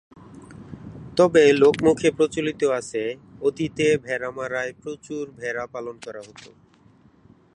[1.17, 3.03] তবে লোকমুখে প্রচলিত আছে
[3.41, 6.43] অতীতে ভেড়ামারায় প্রচুর ভেড়া পালন করা হত।